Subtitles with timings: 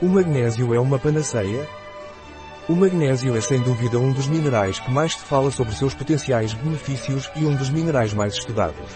[0.00, 1.66] O magnésio é uma panaceia?
[2.68, 6.54] O magnésio é sem dúvida um dos minerais que mais se fala sobre seus potenciais
[6.54, 8.88] benefícios e um dos minerais mais estudados.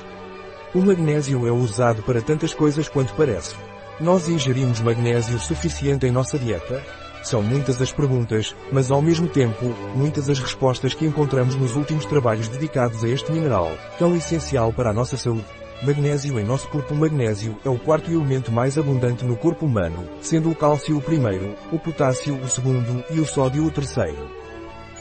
[0.73, 3.57] O magnésio é usado para tantas coisas quanto parece.
[3.99, 6.81] Nós ingerimos magnésio suficiente em nossa dieta?
[7.25, 12.07] São muitas as perguntas, mas ao mesmo tempo, muitas as respostas que encontramos nos últimos
[12.07, 15.62] trabalhos dedicados a este mineral, tão essencial para a nossa saúde.
[15.83, 20.49] Magnésio em nosso corpo Magnésio é o quarto elemento mais abundante no corpo humano, sendo
[20.49, 24.31] o cálcio o primeiro, o potássio o segundo e o sódio o terceiro.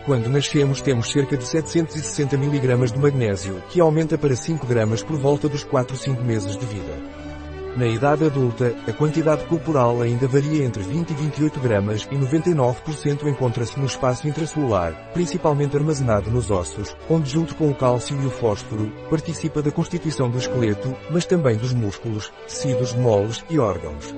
[0.06, 5.18] Quando nascemos temos cerca de 760 mg de magnésio, que aumenta para 5 gramas por
[5.18, 7.21] volta dos 4-5 meses de vida.
[7.76, 13.26] Na idade adulta, a quantidade corporal ainda varia entre 20 e 28 gramas e 99%
[13.28, 18.30] encontra-se no espaço intracelular, principalmente armazenado nos ossos, onde junto com o cálcio e o
[18.30, 24.14] fósforo, participa da constituição do esqueleto, mas também dos músculos, tecidos moles e órgãos.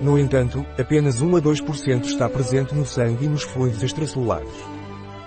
[0.00, 4.75] No entanto, apenas 1 a 2% está presente no sangue e nos fluidos extracelulares.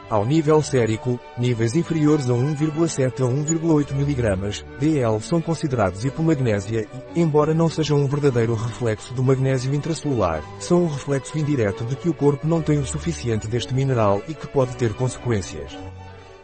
[0.09, 7.21] Ao nível sérico, níveis inferiores a 1,7 a 1,8 mg, DL são considerados hipomagnésia e,
[7.21, 12.09] embora não sejam um verdadeiro reflexo do magnésio intracelular, são um reflexo indireto de que
[12.09, 15.77] o corpo não tem o suficiente deste mineral e que pode ter consequências.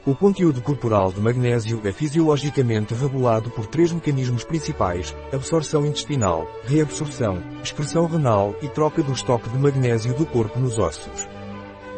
[0.05, 7.41] O conteúdo corporal de magnésio é fisiologicamente regulado por três mecanismos principais, absorção intestinal, reabsorção,
[7.63, 11.27] excreção renal e troca do estoque de magnésio do corpo nos ossos.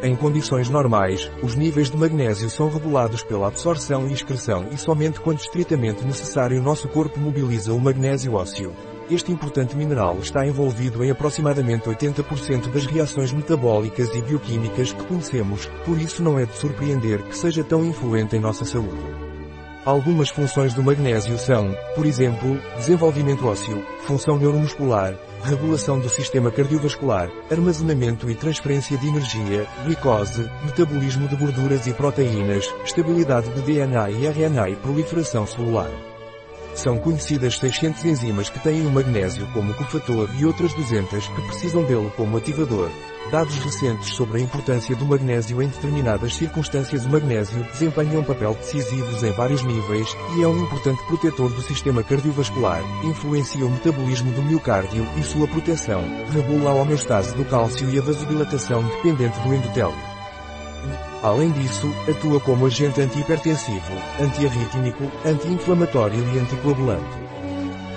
[0.00, 5.18] Em condições normais, os níveis de magnésio são regulados pela absorção e excreção e somente
[5.18, 8.72] quando estritamente necessário nosso corpo mobiliza o magnésio ósseo.
[9.10, 15.66] Este importante mineral está envolvido em aproximadamente 80% das reações metabólicas e bioquímicas que conhecemos,
[15.84, 19.02] por isso não é de surpreender que seja tão influente em nossa saúde.
[19.84, 27.30] Algumas funções do magnésio são, por exemplo, desenvolvimento ósseo, função neuromuscular, regulação do sistema cardiovascular,
[27.50, 34.26] armazenamento e transferência de energia, glicose, metabolismo de gorduras e proteínas, estabilidade de DNA e
[34.26, 35.90] RNA e proliferação celular.
[36.78, 41.82] São conhecidas 600 enzimas que têm o magnésio como cofator e outras 200 que precisam
[41.82, 42.88] dele como ativador.
[43.32, 48.54] Dados recentes sobre a importância do magnésio em determinadas circunstâncias O magnésio desempenha um papel
[48.54, 54.30] decisivo em vários níveis, e é um importante protetor do sistema cardiovascular, influencia o metabolismo
[54.30, 59.52] do miocárdio e sua proteção, regula a homeostase do cálcio e a vasodilatação dependente do
[59.52, 59.98] endotélio.
[61.22, 67.28] Além disso, atua como agente antihipertensivo, antiarrítmico, anti-inflamatório e anticoagulante.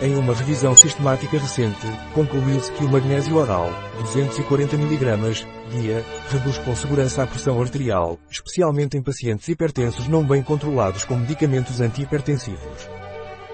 [0.01, 6.75] Em uma revisão sistemática recente, concluiu-se que o magnésio oral, 240 mg, dia, reduz com
[6.75, 12.89] segurança a pressão arterial, especialmente em pacientes hipertensos não bem controlados com medicamentos antihipertensivos.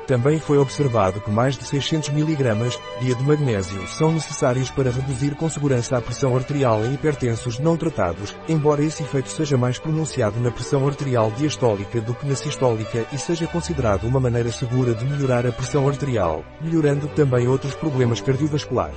[0.08, 5.36] Também foi observado que mais de 600 mg dia de magnésio são necessários para reduzir
[5.36, 10.40] com segurança a pressão arterial em hipertensos não tratados, embora esse efeito seja mais pronunciado
[10.40, 15.04] na pressão arterial diastólica do que na sistólica e seja considerado uma maneira segura de
[15.04, 18.96] melhorar a pressão arterial, melhorando também outros problemas cardiovasculares.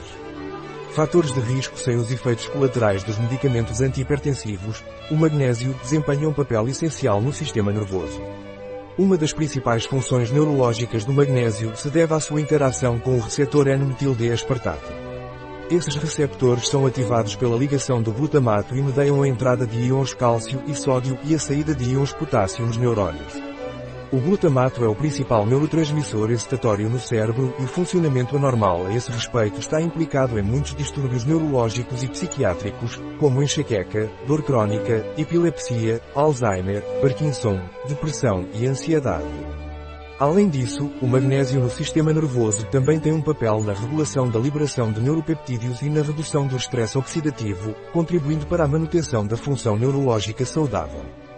[0.92, 6.68] Fatores de risco sem os efeitos colaterais dos medicamentos antihipertensivos, o magnésio desempenha um papel
[6.68, 8.20] essencial no sistema nervoso.
[9.00, 13.66] Uma das principais funções neurológicas do magnésio se deve à sua interação com o receptor
[13.66, 14.92] N-metil-D-aspartato.
[15.70, 20.62] Esses receptores são ativados pela ligação do glutamato e medeiam a entrada de íons cálcio
[20.66, 23.49] e sódio e a saída de íons potássio nos neurônios.
[24.12, 29.08] O glutamato é o principal neurotransmissor excitatório no cérebro e o funcionamento anormal a esse
[29.08, 36.82] respeito está implicado em muitos distúrbios neurológicos e psiquiátricos, como enxaqueca, dor crónica, epilepsia, Alzheimer,
[37.00, 39.46] Parkinson, depressão e ansiedade.
[40.18, 44.90] Além disso, o magnésio no sistema nervoso também tem um papel na regulação da liberação
[44.90, 50.44] de neuropeptídeos e na redução do estresse oxidativo, contribuindo para a manutenção da função neurológica
[50.44, 51.29] saudável.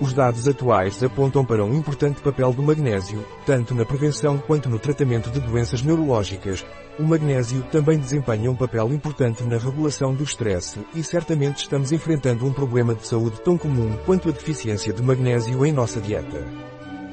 [0.00, 4.78] Os dados atuais apontam para um importante papel do magnésio, tanto na prevenção quanto no
[4.78, 6.64] tratamento de doenças neurológicas.
[7.00, 12.46] O magnésio também desempenha um papel importante na regulação do estresse, e certamente estamos enfrentando
[12.46, 16.44] um problema de saúde tão comum quanto a deficiência de magnésio em nossa dieta.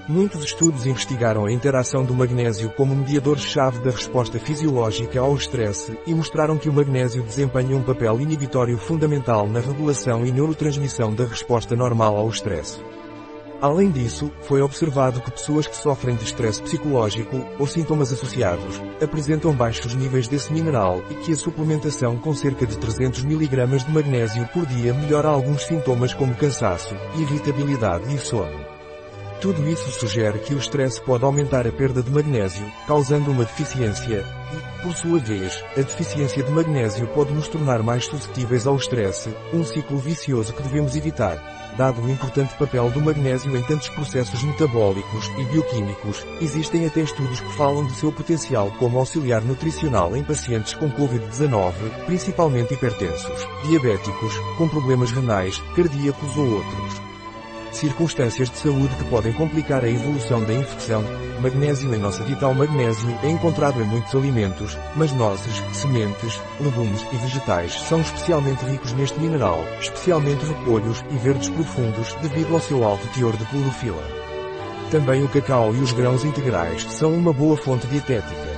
[0.08, 6.14] Muitos estudos investigaram a interação do magnésio como mediador-chave da resposta fisiológica ao estresse e
[6.14, 11.76] mostraram que o magnésio desempenha um papel inibitório fundamental na regulação e neurotransmissão da resposta
[11.76, 12.80] normal ao estresse.
[13.60, 19.56] Além disso, foi observado que pessoas que sofrem de estresse psicológico, ou sintomas associados, apresentam
[19.56, 24.48] baixos níveis desse mineral e que a suplementação com cerca de 300 mg de magnésio
[24.54, 28.75] por dia melhora alguns sintomas como cansaço, irritabilidade e sono.
[29.42, 34.26] Tudo isso sugere que o estresse pode aumentar a perda de magnésio, causando uma deficiência,
[34.54, 39.30] e, por sua vez, a deficiência de magnésio pode nos tornar mais suscetíveis ao estresse,
[39.54, 41.38] um ciclo vicioso que devemos evitar.
[41.78, 47.42] Dado o importante papel do magnésio em tantos processos metabólicos e bioquímicos, existem até estudos
[47.42, 51.74] que falam de seu potencial como auxiliar nutricional em pacientes com Covid-19,
[52.06, 57.15] principalmente hipertensos, diabéticos, com problemas renais, cardíacos ou outros.
[57.76, 61.04] Circunstâncias de saúde que podem complicar a evolução da infecção.
[61.42, 62.48] Magnésio em nossa dieta.
[62.48, 68.64] O magnésio é encontrado em muitos alimentos, mas nozes, sementes, legumes e vegetais são especialmente
[68.64, 74.04] ricos neste mineral, especialmente repolhos e verdes profundos devido ao seu alto teor de clorofila.
[74.90, 78.56] Também o cacau e os grãos integrais são uma boa fonte dietética.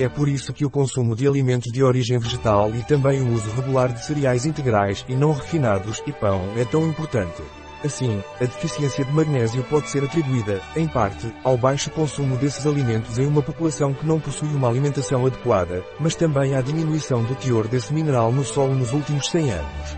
[0.00, 3.52] É por isso que o consumo de alimentos de origem vegetal e também o uso
[3.52, 7.40] regular de cereais integrais e não refinados e pão é tão importante.
[7.84, 13.18] Assim, a deficiência de magnésio pode ser atribuída, em parte, ao baixo consumo desses alimentos
[13.18, 17.66] em uma população que não possui uma alimentação adequada, mas também à diminuição do teor
[17.66, 19.96] desse mineral no solo nos últimos 100 anos.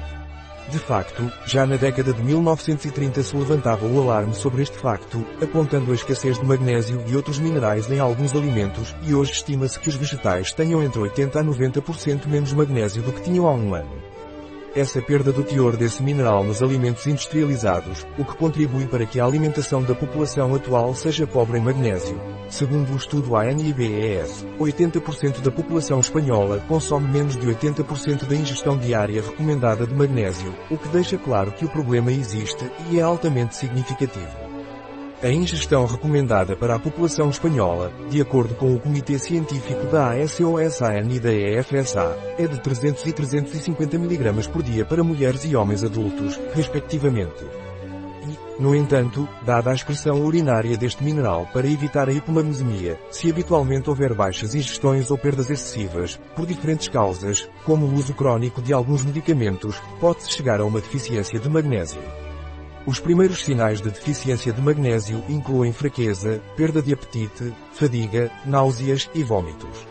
[0.70, 5.92] De facto, já na década de 1930 se levantava o alarme sobre este facto, apontando
[5.92, 9.94] a escassez de magnésio e outros minerais em alguns alimentos, e hoje estima-se que os
[9.94, 14.13] vegetais tenham entre 80 a 90% menos magnésio do que tinham há um ano
[14.74, 19.24] essa perda do teor desse mineral nos alimentos industrializados, o que contribui para que a
[19.24, 22.20] alimentação da população atual seja pobre em magnésio.
[22.48, 29.22] Segundo o estudo ANIBES, 80% da população espanhola consome menos de 80% da ingestão diária
[29.22, 34.43] recomendada de magnésio, o que deixa claro que o problema existe e é altamente significativo.
[35.24, 41.10] A ingestão recomendada para a população espanhola, de acordo com o Comitê Científico da ASOSAN
[41.10, 45.82] e da EFSA, é de 300 e 350 mg por dia para mulheres e homens
[45.82, 47.42] adultos, respectivamente.
[48.28, 53.88] E, no entanto, dada a expressão urinária deste mineral para evitar a hipomagnesemia, se habitualmente
[53.88, 59.02] houver baixas ingestões ou perdas excessivas, por diferentes causas, como o uso crónico de alguns
[59.06, 62.23] medicamentos, pode-se chegar a uma deficiência de magnésio.
[62.86, 69.22] Os primeiros sinais de deficiência de magnésio incluem fraqueza, perda de apetite, fadiga, náuseas e
[69.22, 69.86] vômitos.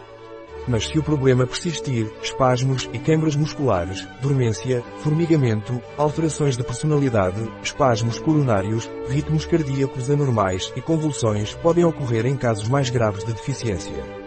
[0.68, 8.20] Mas se o problema persistir, espasmos e queimbras musculares, dormência, formigamento, alterações de personalidade, espasmos
[8.20, 14.23] coronários, ritmos cardíacos anormais e convulsões podem ocorrer em casos mais graves de deficiência.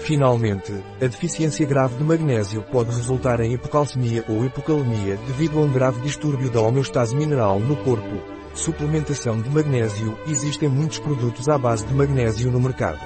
[0.00, 5.70] Finalmente, a deficiência grave de magnésio pode resultar em hipocalcemia ou hipocalemia devido a um
[5.70, 8.20] grave distúrbio da homeostase mineral no corpo.
[8.54, 13.00] Suplementação de magnésio Existem muitos produtos à base de magnésio no mercado.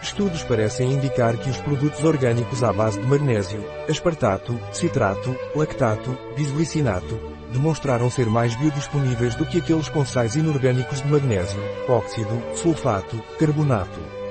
[0.00, 7.18] Estudos parecem indicar que os produtos orgânicos à base de magnésio, aspartato, citrato, lactato, bisglicinato,
[7.52, 14.23] demonstraram ser mais biodisponíveis do que aqueles com sais inorgânicos de magnésio, óxido, sulfato, carbonato.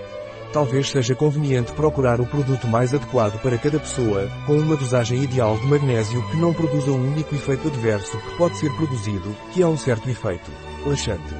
[0.53, 5.57] Talvez seja conveniente procurar o produto mais adequado para cada pessoa, com uma dosagem ideal
[5.57, 9.67] de magnésio que não produza o único efeito adverso que pode ser produzido, que é
[9.67, 10.51] um certo efeito
[10.85, 11.33] laxante.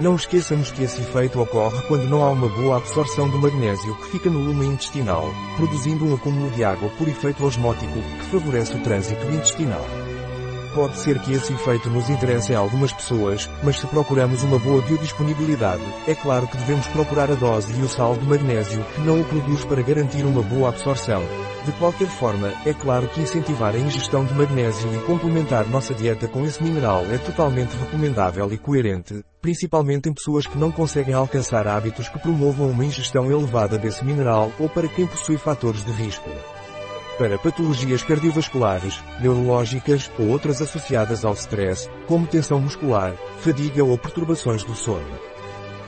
[0.00, 4.10] Não esqueçamos que esse efeito ocorre quando não há uma boa absorção do magnésio que
[4.10, 8.82] fica no lume intestinal, produzindo um acúmulo de água por efeito osmótico, que favorece o
[8.82, 9.86] trânsito intestinal.
[10.74, 14.82] Pode ser que esse efeito nos interesse a algumas pessoas, mas se procuramos uma boa
[14.82, 19.20] biodisponibilidade, é claro que devemos procurar a dose e o sal de magnésio que não
[19.20, 21.22] o produz para garantir uma boa absorção.
[21.64, 26.26] De qualquer forma, é claro que incentivar a ingestão de magnésio e complementar nossa dieta
[26.26, 31.68] com esse mineral é totalmente recomendável e coerente, principalmente em pessoas que não conseguem alcançar
[31.68, 36.28] hábitos que promovam uma ingestão elevada desse mineral ou para quem possui fatores de risco
[37.18, 44.64] para patologias cardiovasculares, neurológicas ou outras associadas ao stress, como tensão muscular, fadiga ou perturbações
[44.64, 45.33] do sono.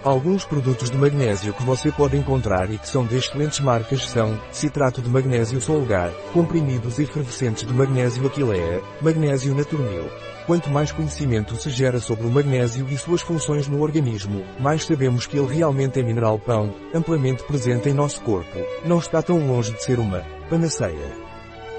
[0.07, 4.41] Alguns produtos de magnésio que você pode encontrar e que são de excelentes marcas são
[4.53, 10.05] citrato de magnésio solgar, comprimidos efervescentes de magnésio aquilea, magnésio naturnil.
[10.47, 15.27] Quanto mais conhecimento se gera sobre o magnésio e suas funções no organismo, mais sabemos
[15.27, 18.61] que ele realmente é mineral pão, amplamente presente em nosso corpo.
[18.85, 21.17] Não está tão longe de ser uma panaceia.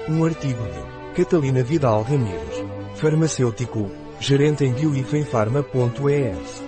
[0.06, 2.62] Um artigo de Catalina Vidal Ramírez,
[2.96, 6.67] farmacêutico, gerente em bioifenfarma.es.